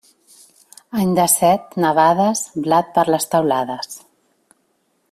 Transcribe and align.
Any 1.01 1.11
de 1.19 1.25
set 1.33 1.77
nevades, 1.85 2.43
blat 2.69 2.91
per 2.99 3.05
les 3.13 3.31
teulades. 3.37 3.95